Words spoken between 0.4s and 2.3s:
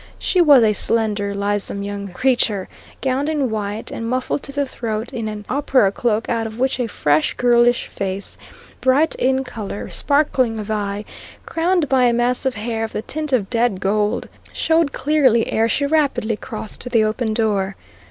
was a slender, lissome young